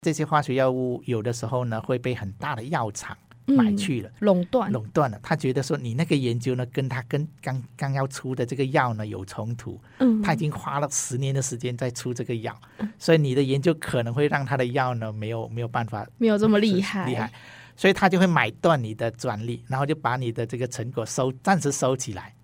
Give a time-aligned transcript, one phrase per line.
[0.00, 3.16] 这些化学药物有的时候呢会被很大的药厂
[3.46, 4.70] 买去了，垄断。
[4.70, 5.18] 垄断了。
[5.22, 12.54] 他觉得说你那个研究呢跟他跟刚刚要出的这个药呢有冲突，嗯，他已经花了十年的时间在出这个药，
[12.98, 17.06] 所以你的研究可能会让他的药呢没有没有办法没有这么厉害。
[17.06, 17.32] 厉害，
[17.74, 22.34] 所以他就会买断你的专利，然后就把你的这个成果收暂时收起来。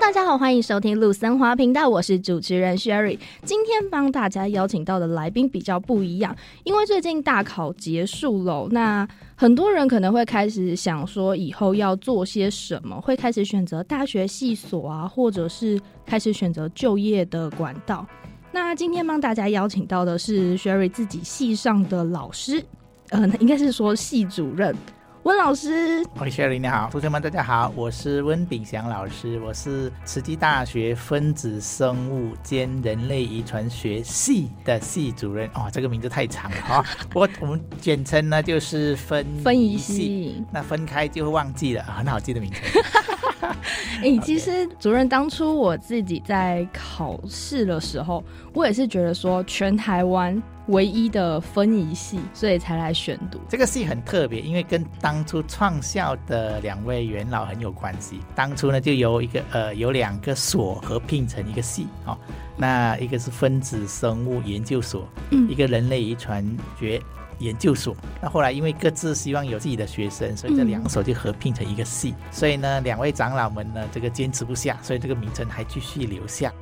[0.00, 3.18] 大家好，欢迎收听陆森华频道，我是主持人 Sherry。
[3.44, 18.04] 今天帮大家邀请到的来宾比较不一样，因为最近大考结束了，那很多人可能会开始想说以后要做些什么，会开始选择大学系所啊，或者是开始选择就业的管道。
[18.50, 22.64] 那今天帮大家邀请到的是 Sherry 自己系上的老师，
[23.10, 24.74] 呃，应该是说系主任。
[25.24, 35.46] 温老师，喂，Sherry，你好，同学们大家好，我是温炳祥老师，我是慈济大学分子生物兼人类遗传学系的系主任。
[35.52, 42.82] 哦，这个名字太长了哈， 我我们简称呢就是分分仪系，那分开就会忘记了，很好记的名称。
[43.40, 58.20] 哎、欸，其实主任当初我自己在考试的时候，我也是觉得说全台湾唯一的分仪系，所以才来选读这个系很特别，因为跟当初创校的两位元老很有关系。
[58.34, 62.16] 当初呢，就由一个呃有两个所合并成一个系，哦，
[62.56, 66.44] 那一个是分子生物研究所，嗯，一个人类遗传
[66.78, 67.00] 学。
[67.40, 72.14] 研究所，那后来因为各自希望有自己的学生，所以这两所就合并成一个系。
[72.30, 76.52] 所以呢，两位长老们呢，这个坚持不下，所以这个名称还继续留下。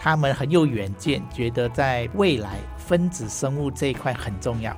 [0.00, 4.74] 他们很有远见，觉得在未来分子生物这一块很重要，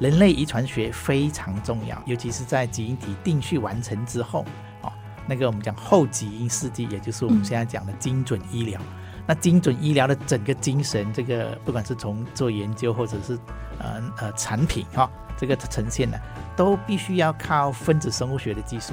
[0.00, 4.44] 人类遗传学非常重要，尤其是在基因体定序完成之后，
[4.82, 4.92] 哦，
[5.28, 8.80] 那个我们讲后基因世纪，也就是我们现在讲的精准医疗。
[9.26, 13.38] 那精准医疗的整个精神，这个不管是从做研究或者是
[13.78, 16.18] 呃呃产品哈、这个呈现呢，
[16.56, 18.92] 都必须要靠分子生物学的技术，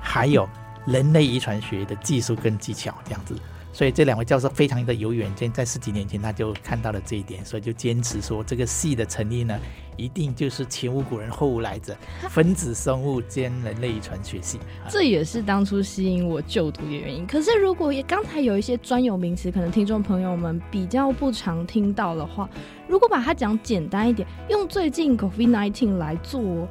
[0.00, 0.48] 还有
[0.86, 3.34] 人类遗传学的技术跟技巧这样子。
[3.72, 9.58] 所以这两位教授非常的有远见，在十几年前他就看到了这一点，所以就坚持说这个系的成立呢，
[9.96, 11.96] 一定就是前无古人后无来者，
[12.28, 14.58] 分子生物兼人类遗传学系。
[14.88, 17.26] 这也是当初吸引我就读的原因。
[17.26, 22.50] 可是如果也刚才有一些专有名词，可能听众朋友们比较不常听到的话，
[22.88, 26.68] 如果把它讲简单一点，用最近 COVID-19 来做。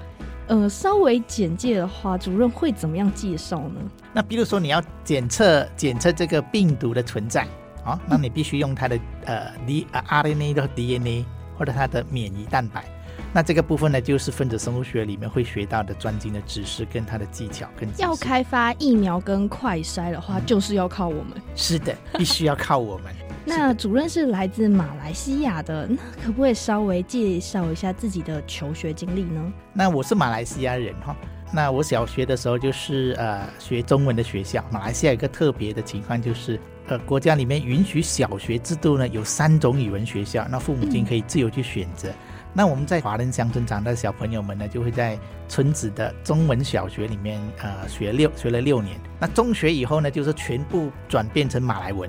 [0.49, 3.79] 呃，稍微简介的话，主任会怎么样介绍呢？
[4.11, 7.43] 那比如说你要检测检测这个病毒的存在
[7.85, 11.23] 啊、哦，那你必须用它的呃 D RNA 的 DNA
[11.55, 12.83] 或者它的免疫蛋白。
[13.31, 17.87] 那这个部分呢，就是分子生物学里面会学到的专精的知识跟它的技巧跟。
[17.99, 21.39] 要开发疫苗跟快筛的话，就是要靠我们。
[21.55, 23.13] 是的，必须要靠我们。
[23.49, 29.51] 那主任是来自马来西亚的，那可不可以稍微介绍一下自己的求学经历呢？
[29.73, 31.15] 那我是马来西亚人哈，
[31.51, 34.63] 那我小学的时候就是呃学中文的学校。
[34.71, 36.59] 马来西亚有一个特别的情况就是，
[36.89, 42.07] 呃国家里面允许小学制度呢有三种语文学校，那父母亲可以自由去选择。
[42.09, 42.15] 嗯、
[42.53, 45.17] 那我们在华人乡村长大的小朋友们呢，就会在
[45.47, 48.95] 村子的中文小学里面呃学六学了六年。
[49.19, 52.07] 那中学以后呢，就是全部转变成马来文。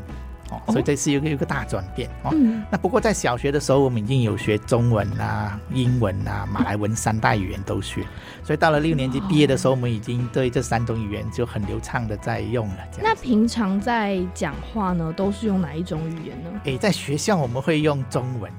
[0.51, 2.31] 哦，所以这是有个有个大转变哦。
[2.35, 8.05] 嗯、那不过在小学的时候，我们已经有学中文啊、英文啊、马来文三大语言都学。
[8.43, 12.77] 所以到了六年级毕业的时候，我们已经对这三种语言就很流畅的在用了。
[13.03, 16.51] 那平常在讲话呢，都是用哪一种语言呢？
[16.65, 18.51] 诶，在学校我们会用中文。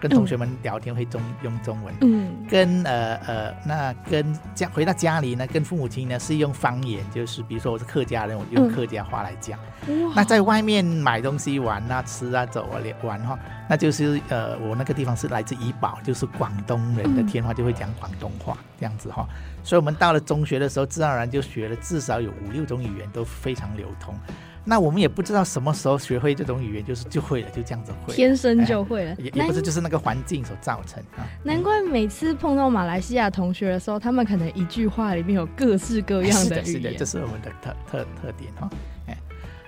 [0.00, 9.58] 跟同学们聊天会中用中文，嗯，跟呃呃，那跟家回到家里呢，跟父母亲呢是用方言，就是比如说我是客家人，我就用客家话来讲。
[9.86, 13.38] 嗯、那在外面买东西玩啊、吃啊、走啊、玩哈，
[13.68, 19.26] 那就是呃，我那个地方是来自怡保，就是广东人的天话就会讲广东话这样子哈。
[19.62, 24.14] 所以我们到了中学的时候，自然而然就学了至少有五六种语言都非常流通。
[24.64, 31.24] 那我们也不知道什么时候学会这种语言，就是就会了，就这样子会，天生就会了，也也不是就是那个环境所造成啊。
[31.42, 36.66] 难怪每次碰到马来西亚同学的时候，他们可能一句话里面有各式各样的语言。
[36.66, 38.68] 是的，是的，这是我们的特特特点哈。
[39.06, 39.16] 哎，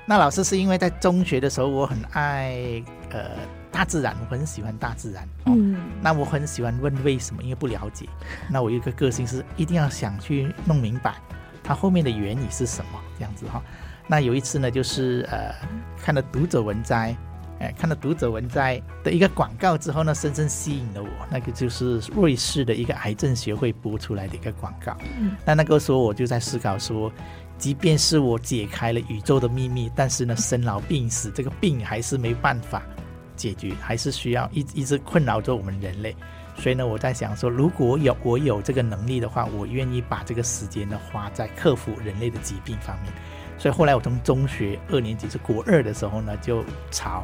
[0.05, 3.31] 那老师是因为在中学的时候，我很爱呃
[3.73, 5.27] 大自然，我很喜欢大自然。
[5.47, 5.77] 嗯。
[6.03, 8.07] 那我很喜欢问为什么，因为不了解。
[8.51, 11.15] 那我有一个个性是一定要想去弄明白
[11.63, 13.63] 它后面的原理是什么，这样子哈。
[14.11, 15.55] 那有一次呢，就是呃，
[15.97, 17.17] 看了读者文摘，
[17.61, 21.09] 哎，看到读者文摘的一个广告之后呢，深深吸引了我。
[21.31, 24.97] 那个就是瑞士的一个癌症学会播出来的一个广告。
[25.17, 27.13] 嗯，那那个时候我就在思考说，
[27.57, 32.83] 即便是我解开了宇宙的秘密，但是呢，生老病死这个病还是没办法
[33.37, 36.17] 解决，还是需要一一直困扰着我们人类。
[36.57, 43.13] 所以呢，我在想说，如果有我有这个能力的话，我愿意把这个时间呢花在克服人类的疾病方面。
[43.61, 47.23] 所以后来我从中学二年级是国二的时候呢，就朝。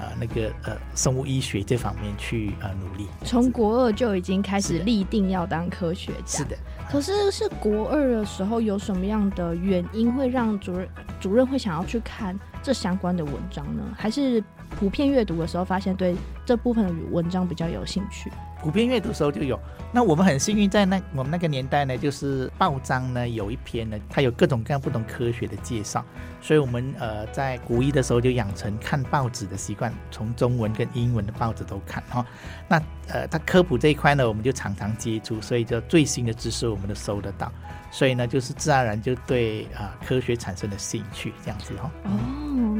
[0.00, 6.38] 呃，那个呃，生物医学这方面去呃努力，从国二就已经开始立定要当科学家。
[6.38, 6.56] 是的，
[6.88, 10.88] 可是是国二的时候有什么样的原因会让主任
[11.18, 13.82] 主任会想要去看这相关的文章呢？
[13.96, 14.40] 还是
[14.78, 16.14] 普遍阅读的时候发现对
[16.46, 18.30] 这部分的文章比较有兴趣？
[18.62, 19.58] 普遍阅读的时候就有。
[19.90, 26.04] 那我们很幸运，在那我们那个年代呢，就是报章呢有一篇呢，它有各种各样不同科学的介绍，
[26.42, 32.26] 所以我们呃在国一的时候就养成看报纸的习惯，从中文跟英文的报纸都看哈。
[32.68, 32.76] 那
[33.08, 37.50] 呃，它科普这一块呢，我们就常常接触，所以就最新的知识我们都收得到，
[37.90, 41.90] 所以呢，就是自然而然就对啊、呃、科学产生了兴趣，这样子哈。
[42.04, 42.10] 哦，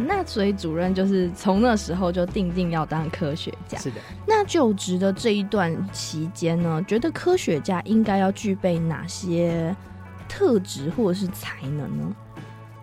[0.07, 3.79] 那所以主任就是从那时候就定定要当科学家。
[3.79, 3.97] 是的。
[4.27, 9.75] 那就职的这一段期间呢，觉得科学家应该要具备哪些
[10.29, 12.17] 特质或者是才能呢？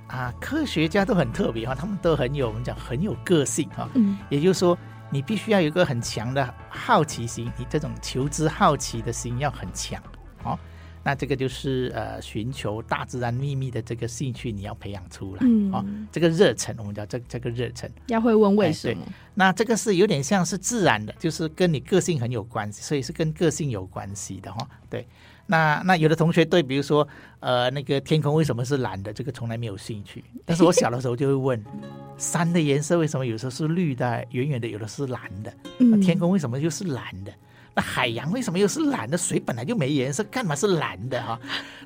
[0.08, 3.88] 啊，科学家都很特别哈，他们都很有我们讲很有个性哈。
[3.94, 4.78] 嗯，也就是说。
[5.12, 10.02] 你必须要有一个很强的好奇心，你这种求知好奇的心要很强，
[10.44, 10.58] 哦，
[11.07, 19.13] 那这个就是呃寻求大自然秘密的这个兴趣，你要培养出来，嗯、哦，这个热忱，我们叫这这个热忱，要会问为什么、哎。
[19.36, 25.06] 那这个是有点像是自然的，就是跟你个性很有关系，所以是跟个性有关系的哈、哦，对。
[25.48, 27.07] 那那有的同学对，比如说，
[27.40, 29.13] 呃，那个天空为什么是蓝的？
[29.13, 30.24] 这个从来没有兴趣。
[30.44, 31.63] 但是我小的时候就会问，
[32.18, 35.54] 山的颜色为什么有时候是绿的，远远的有的是蓝的？
[35.78, 37.31] 那天空为什么又是蓝的？
[37.75, 39.18] 那海洋为什么又是蓝的？
[39.18, 41.39] 水本来就没颜色，干嘛是蓝的哈？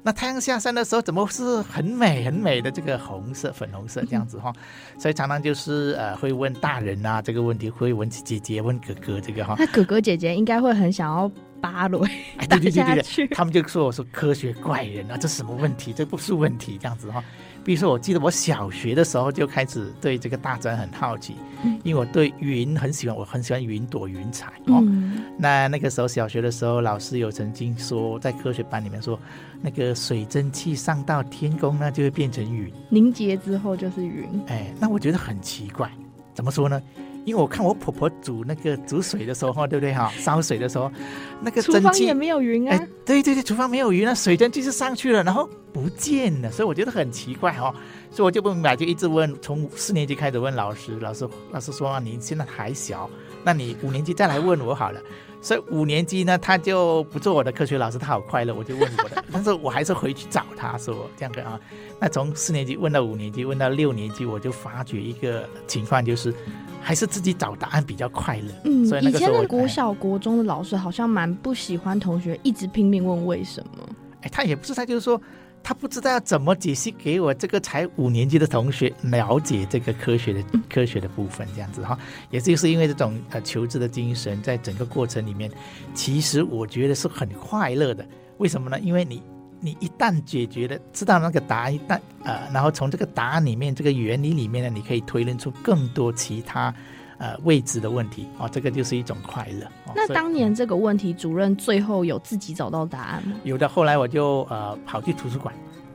[0.04, 4.54] 那太阳下山的时候怎么是很美很美的这个红色、粉红色这样子哈？
[4.98, 9.56] 所以常常就是呃会问大人啊这个问题，会问姐姐、问哥哥这个哈。
[9.58, 11.30] 那哥哥姐姐应该会很想要。
[11.62, 12.00] 芭蕾，
[12.38, 15.92] 哎， 对对对对对，他们就说我说科学怪人啊，这什么问题？
[15.92, 17.22] 这不是问题，这样子哈。
[17.64, 21.36] 比如说，我记得我小学的时候就开始对这个大自然很好奇，
[21.84, 24.84] 因为我对云很喜欢，我很喜欢云朵云彩哦。
[25.38, 29.20] 那那个时候小学的时候，老师有曾经说，在科学班里面说，
[29.62, 34.28] 那个水蒸气上到天空，那就会变成云，凝结之后就是云。
[34.48, 35.92] 哎，那我觉得很奇怪，
[36.34, 36.82] 怎么说呢？
[37.30, 40.12] 因为我看我婆婆煮那个煮水的时候，对不对哈？
[40.18, 40.92] 烧水的时候，
[41.42, 42.76] 那个厨房也没有云啊。
[42.76, 47.72] 哎，对对对，厨房没有云，那水蒸气是上去了，然后不见了，所以我觉得很奇怪哦。
[48.10, 53.08] 所以我就不明白，就一直问，从四年级开始问老师，老师老师说啊，你现在还小，
[53.44, 55.00] 那你五年级再来问我好了。
[55.42, 61.60] 所以五年级呢，他就不做我的科学老师，他好快乐，我就问我的，但是我还是回去找他说这样子啊。
[62.00, 66.34] 那从四年级问到五年级，问到六年级，我就发觉一个情况，就是
[66.82, 68.52] 还是自己找答案比较快乐。
[68.66, 73.90] 嗯，所以那个时候以前的国小、国中的老师好像蛮不喜欢同学一直拼命问为什么。
[74.22, 75.20] 哎，他也不是，他就是说。
[75.62, 81.98] 他不知道要怎么解析给我这个才五年级的同学了解这个科学的科学的部分，这样子哈，
[82.32, 85.52] 也就是因为这种呃求知的精神，在整个过程里面，
[85.94, 88.06] 其实我觉得是很快乐的。
[88.38, 88.80] 为什么呢？
[88.80, 89.22] 因为你
[89.60, 96.74] 你一旦解决了，知道那个答案，一旦呃，然后从这个答案里面，这个原理里面呢，你可以推论出更多其他。
[97.20, 99.66] 呃，未知的问题哦，这个就是一种快乐。
[99.86, 103.36] 哦、那当年这个问题，主任最后有自己找到答案吗？
[103.44, 105.54] 有的，后来我就呃跑去图书馆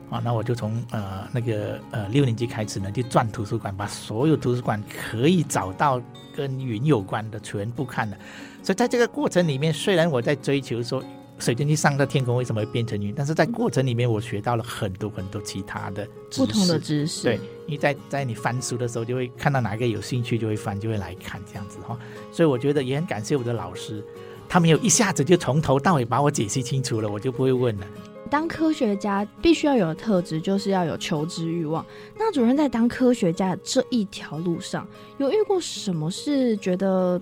[0.09, 5.99] 啊，那我就从呃那个呃六年级开始呢，就转图书馆，把所有图书馆可以找到
[6.35, 8.17] 跟云有关的全部看了。
[8.61, 11.03] 所以在这个过程里面，虽然我在追求说。
[11.37, 13.13] 水蒸气上到天空为什么会变成云？
[13.15, 17.23] 但是在过程里面，我学到了很多很多其他的不同的知识。
[17.23, 17.35] 对，
[17.67, 21.97] 因为在在你翻书的时候，就会看到哪一个有兴趣，就会翻，就会来看这样子哈。
[22.31, 24.03] 所以我觉得也很感谢我的老师，
[24.47, 27.87] 他没有一下子就从头到尾把我解析清楚了，我就不会问了。
[28.27, 31.85] 当科学家必须要有的特质，就是要有求知欲望。
[32.17, 34.87] 那主任在当科学家这一条路上，
[35.19, 37.21] 有遇过什么是觉得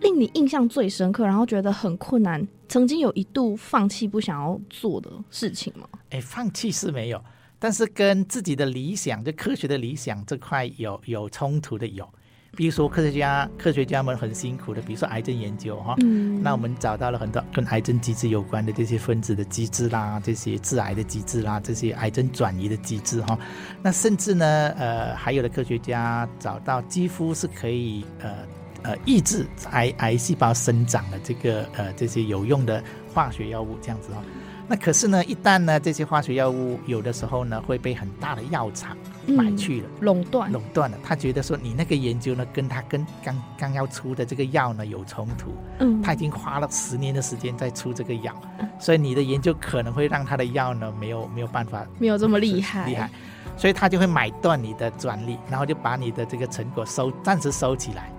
[0.00, 2.46] 令你印象最深刻，然后觉得很困难？
[2.72, 5.86] 曾经有一度放弃不想要做的事情吗？
[6.08, 7.22] 哎，放弃是没有，
[7.58, 12.08] 但是跟自己的理想，就科学的理想这块有有冲突的有。
[12.56, 23.38] 比如说科学家科学家们很辛苦的，比如说癌症研究哈，嗯，那我们找到了很多跟癌症机制有关的这些分子的机制啦，这些致癌的机制啦，这些癌症转移的机制哈，
[23.82, 24.46] 那甚至呢，
[24.78, 28.34] 呃，还有的科学家找到几乎是可以呃
[28.82, 34.22] 呃抑制癌癌细胞生长的这个呃这些有用的化学药物这样子哦。
[34.68, 38.96] 那可是呢，一旦呢，这些化学药物有的时候呢，会被很大的药厂
[39.26, 40.96] 买去了，垄断，垄断了。
[41.02, 45.52] 他觉得说，你那个研究呢，跟他跟刚刚要出的这个药呢有冲突。
[45.80, 53.10] 嗯，他已经花了十年的时间在出这个药，嗯，所以你的研究可能会让他的药呢没有没有办法，没有这么厉害，厉害。
[53.56, 58.10] 所以他就会买断你的专利，然后就把你的这个成果收暂时收起来，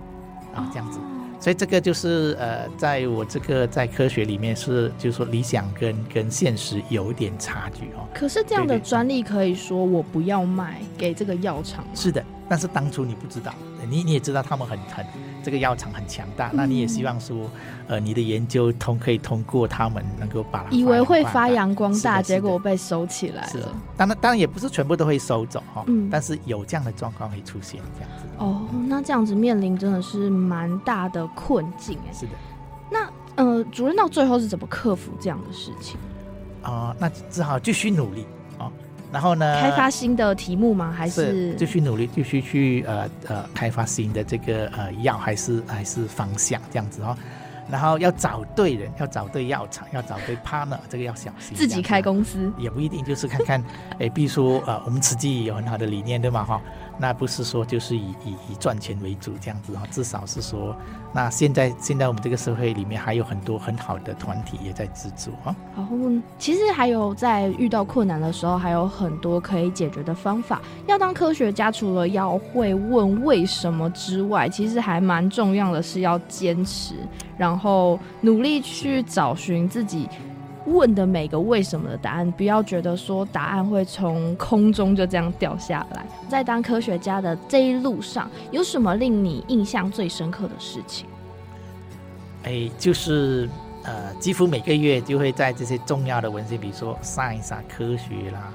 [0.54, 0.98] 啊，这样子。
[0.98, 1.02] 哦
[1.40, 8.08] 所以这个就是呃，在我这个在科学里面是，就是说理想跟跟现实有一点差距哦。
[8.14, 11.84] 可是这样的专利可以说我不要卖给这个药厂？
[11.94, 13.54] 是的，但是当初你不知道，
[13.90, 15.04] 你你也知道他们很很。
[15.44, 17.50] 这个药厂很强大，那你也希望说，
[17.86, 23.48] 呃，你的研究通可以通过他们能够把它以为会发扬光大，结果被收起来了。
[23.48, 28.24] 是的，当然当然也不是全部都会收走哈，嗯，但是有这样的状况会出现这样子。
[28.38, 32.12] 哦，那这样子面临真的是蛮大的困境哎。
[32.12, 32.32] 是的，
[32.90, 35.98] 那呃，主任到最后是怎么克服这样的事情？
[36.62, 38.24] 啊、呃，那只好继续努力。
[39.14, 39.60] 然后呢？
[39.60, 40.92] 开发新的题目吗？
[40.92, 47.16] 还是继续努力，继续去呃呃开发新的这个呃药，还是还是方向这样子哦。
[47.70, 51.56] 然后要找对人，要找对药厂，要找对 partner，这个要小心。
[51.56, 53.64] 自己开公司也不一定，就是看看，
[54.00, 56.42] 哎，比如说呃，我们自己有很好的理念，对吗？
[56.44, 56.60] 哈。
[56.98, 60.76] 那不是说就是以以以赚钱为主这样子哈，至少是说，
[61.14, 65.54] 那现在现在我们这个社会里面还有很多很好的团体也在资助哈。
[65.76, 65.96] 然后
[66.38, 70.60] 其实还有在遇到困难的时候，还有很多可以解决的方法。
[70.88, 76.96] 要当科学家，除了要会问为什么之外，其实还蛮重要的是要坚持，
[77.38, 80.08] 然后努力去找寻自己。
[80.66, 86.06] 问的每个为什么的答案，不要觉得说答案会从空中就这样掉下来。
[86.28, 91.06] 在当科学家的这一路上，有什么令你印象最深刻的事情？
[92.44, 93.48] 哎，就是
[93.82, 98.52] 呃，几乎每个月就会在这些重要的文献，比如说《Science》、科学啦，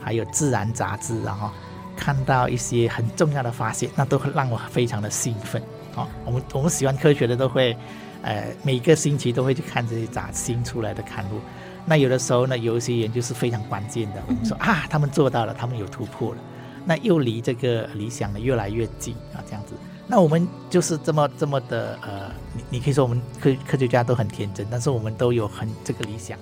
[0.00, 1.50] 还有《自然》杂志，然后
[1.94, 5.60] 看到一些很重要的发现，那都会让我非常的兴奋。
[5.94, 7.76] 啊，我们我们喜欢科学的都会。
[8.22, 11.40] 呃，每个星期都会去看这些杂新出来的刊物。
[11.86, 14.22] 那有的时候呢，有一些研究是非常关键的。
[14.26, 16.38] 我们说啊，他们做到了，他们有突破了，
[16.84, 19.72] 那又离这个理想呢越来越近啊，这样子。
[20.06, 26.38] 那我们就是这么这么的呃，你你可以说我们科科学家都很天真，但是我们都有很这个理想。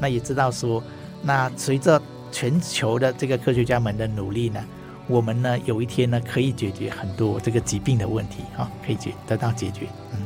[0.00, 0.82] 那也知道说，
[1.22, 2.00] 那随着
[2.32, 4.64] 全球的这个科学家们的努力呢，
[5.06, 10.18] 我们呢有一天呢可以解决很多这个疾病的问题啊，可以解得到解决，嗯。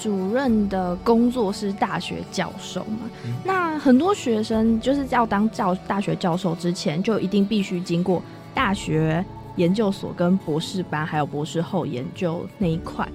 [0.00, 3.08] 主任的工作是大学教授嘛？
[3.24, 8.22] 嗯、那很多学生就是要当教大学教授之前，就一定必须经过
[8.52, 9.24] 大学
[9.56, 13.08] 研究所跟博士班，还有博士后研究那一块。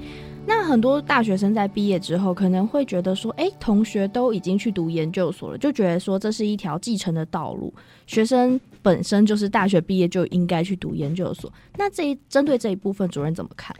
[0.46, 7.72] 那很多大学生在毕业之后，可能会觉得说：“哎、欸，同学都已经去读研究所了，就觉得说这是一条继承的道路。
[8.08, 13.76] 学生本身就是大学毕业就应该去读研究所。”那这一针对这一部分，主任怎么看？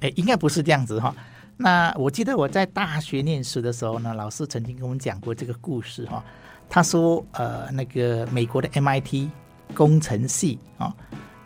[0.00, 1.14] 哎、欸，应该不是这样子哈。
[1.60, 6.24] 那我记得我在大学念书的时候呢，老师曾经跟我们讲过这个故事哈。
[6.70, 9.28] 他说，呃，那个美国的 MIT
[9.74, 10.94] 工程系啊，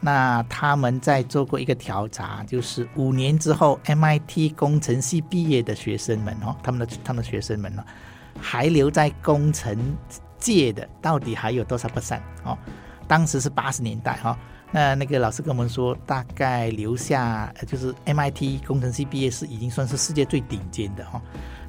[0.00, 7.82] 那他们在做过一个调查，就是五年之后 MIT 工程系毕业的学生们哦，他们的他们的学生们呢，
[8.38, 9.96] 还留在工程
[10.38, 12.58] 界的到底还有多少 percent 哦？
[13.08, 14.38] 当时是八十年代哈。
[14.72, 21.20] 那那个老师跟我们说，大概留下就是 MIT 工程系毕业是已经算是世界最顶尖的哈。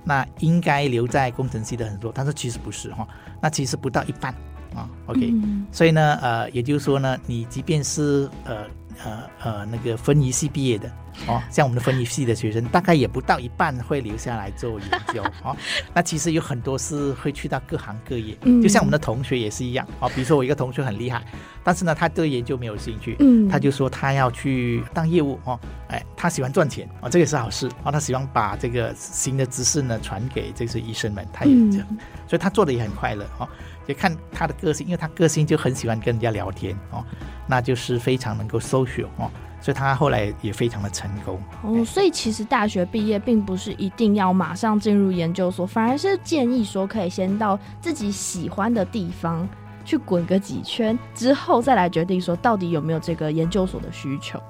[0.03, 3.07] 那应该留在工程系的很多，但是其实不是哈。
[3.41, 4.33] 那其实不到一半
[4.73, 4.89] 啊。
[5.05, 8.65] OK，嗯，所以呢，呃，也就是说呢，你即便是呃。
[9.03, 10.89] 呃呃，那个分仪系毕业的
[11.27, 15.55] 哦，像我们的分仪系的学生，大概也不到一半会留下来做研究哦。
[15.93, 20.09] 那其实有很多是会去到各行各业，嗯就像我们的同学也是一样哦。
[20.15, 21.23] 比如说我一个同学很厉害，
[21.63, 25.59] 但是呢，他对研究没有兴趣，嗯，他就说他要去当业务哦。
[25.89, 27.91] 哎，他喜欢赚钱哦，这个是好事哦。
[27.91, 31.87] 他喜欢把这个新的知识呢传给这些医生们，他也这样，
[32.27, 33.47] 所以他做的也很快乐哦。
[33.85, 37.03] 也看他的个性，因为他个性就很喜欢跟人家聊天哦，
[37.47, 41.83] 那就是非常能够 social 哦，所以他后来也非常的成功哦。
[41.85, 49.47] 所以其实大学毕业并不是一定要马上进入研究所，反而是建议说可以先到自己喜欢的地方
[49.85, 54.41] 去滚个几圈，之后再来决定说到底有没有这个研究所的需求。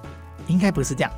[0.48, 1.12] 应该不是这样，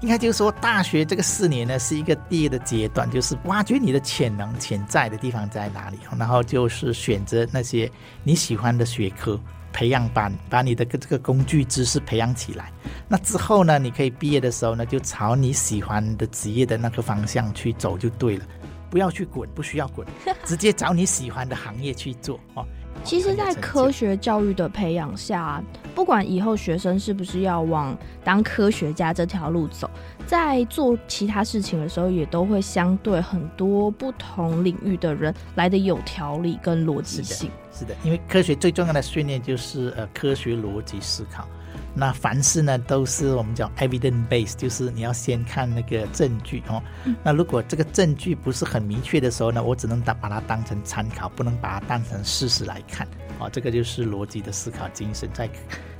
[0.00, 7.90] 应该就是说，大学这个四年呢，是一个第一的阶段，就是挖掘你的潜能、潜在的地方在哪里，然后就是选择那些
[8.24, 9.38] 你喜欢的学科，
[9.72, 12.72] 培养班把你的这个工具知识培养起来。
[13.06, 18.44] 那之后呢，你可以毕业的时候呢，就朝你喜欢的职业的那个方向去走就对了，
[18.90, 20.06] 不要去滚，不需要滚，
[20.44, 22.66] 直接找你喜欢的行业去做哦。
[23.04, 25.62] 其实，在科学教育的培养下，
[25.94, 29.90] 不管以后学生是不是要往当科学家这条路走，
[30.26, 37.50] 在做其他事情的时候，也都会相对很多不同领域的人来得有条理跟逻辑性。
[37.72, 41.46] 是的，是的，因为科学最重要的训练就是呃科学逻辑思考。
[41.94, 46.82] 那凡事呢，都是我们讲 evidence base，就是你要先看那个证据哦。
[47.04, 53.06] 嗯、那如果这个证据不是很明确的时候呢，我只能当把它当成参考，不能把它当成事实来看。
[53.38, 55.50] 哦，这个就是逻辑的思考精神，在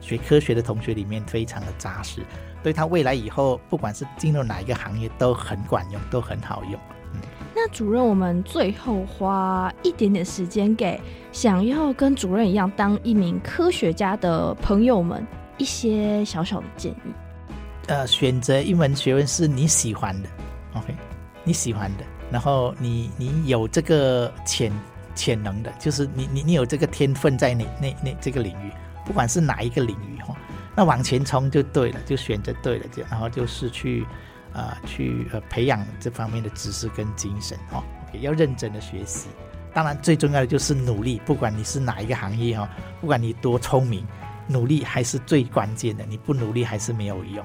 [0.01, 2.23] 学科学的同学里面非常的扎实，
[2.63, 6.81] 对他未来以后不管是进入哪一个行业都很管用，都很好用。
[7.13, 7.21] 嗯，
[7.55, 10.99] 那主任，我们最后花一点点时间给
[11.33, 15.27] 想要跟主任一样当一名科学家的朋友们。
[15.62, 17.14] 一些小小的建议，
[17.87, 20.28] 呃，选择一门学问是你喜欢的
[20.75, 20.92] ，OK，
[21.45, 24.73] 你喜欢的，然后你你有这个潜
[25.14, 28.73] 潜能的，就是你你你有这个天分在那那那这个领域，
[29.07, 30.37] 不管是哪一个领域哈，
[30.75, 34.04] 那往前冲就对了，就选择对了，就然后就是去
[34.54, 39.28] 呃去呃培养这方面的知识跟精神哦，OK，要认真的学习，
[39.73, 42.69] 当然最重要的就是努力，不管你是哪一个行业哈，
[43.00, 44.04] 不管你多聪明。
[44.47, 47.45] 努力还是最关键的，你不努力还是没有用。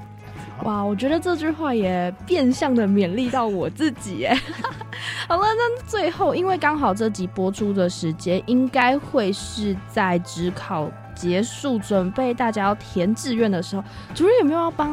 [0.64, 4.36] 哇，我觉得这句话也变相的勉励到我自己耶。
[5.30, 13.84] 好了，那最后，因为刚好这集播出的时间应该会是在职考结束，准备大家要填志愿的时候，
[14.14, 14.90] 主任有没有要帮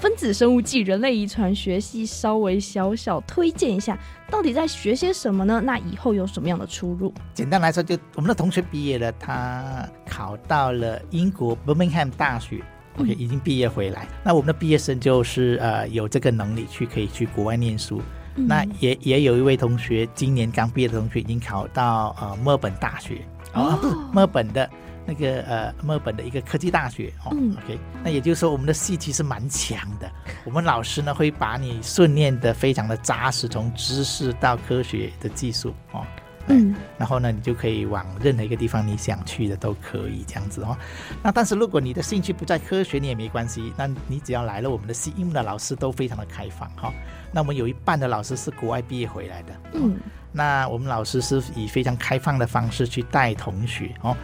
[0.00, 3.98] 分子生物暨人类遗传学系稍微小小推荐一下，
[4.30, 5.60] 到底在学些什么呢？
[5.64, 7.12] 那以后有什么样的出路？
[7.34, 12.62] 简单来说，就我们的同学毕业了，他考到了英国伯明翰大学
[12.96, 14.04] ，OK，已经毕业回来。
[14.04, 18.00] 嗯、那我们的毕业生就是呃有这个能力去可以去国外念书。
[18.36, 24.70] 嗯、那也也有一位同学，今年刚毕业的同学已经考到呃墨尔本大学哦，不 是墨尔本的。
[25.08, 30.10] 那个呃，墨尔本的一个科技大学哦、嗯、，OK，那也就是说，我们的系其实蛮强的。
[30.44, 36.04] 我们老师呢会把你训练的非常的扎实，从知识到科学的技术哦，
[36.48, 40.76] 嗯，然后呢，你就可以往任何一个地方你想去的都可以这样子哦。
[41.22, 46.92] 那但是如果你的兴趣不在科学，你也没关系，那你只要来了我们的系，因为的老师都非常的开放哈、哦。
[47.32, 49.96] 那我们有一半的老师是国外毕业回来的，嗯、哦，
[50.32, 54.14] 那我们老师是以非常开放的方式去带同学哦。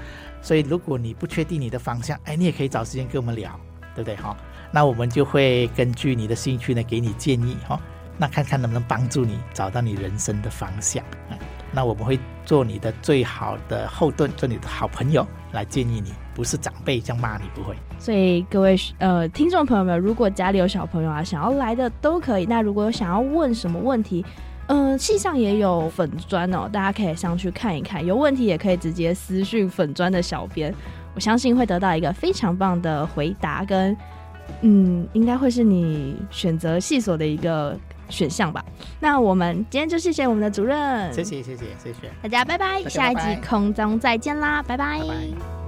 [0.44, 3.58] 所以，如果你不确定你的方向，哎，你也可以找时间跟我们聊，
[3.94, 4.14] 对不对？
[4.16, 4.36] 哈，
[4.70, 7.80] 那我们就会根据你的兴趣呢，给你建议，哈，
[8.18, 11.02] 那看看能不能帮助你找到你人生的方向。
[11.72, 17.74] 那我们会做你的最好的后盾，做你的好朋友来建议你，不是长辈这样骂你，不会。
[17.98, 22.44] 所以各位呃听众朋友们，如果家里有小朋友啊，想要来的都可以。
[22.44, 24.22] 那如果有想要问什么问题？
[24.68, 28.04] 嗯，系上也有粉砖哦，大家可以上去看一看。
[28.04, 30.74] 有问题也可以直接私讯粉砖的小编，
[31.14, 33.96] 我相信会得到一个非常棒的回答跟，
[34.62, 38.64] 嗯，应该会是你选择系所的一个选项吧。
[39.00, 44.98] 那我们今天就谢谢我们的主任，谢谢谢谢谢谢大家，拜拜，拜拜，下一集空中再见啦，拜拜。
[44.98, 45.63] 拜拜。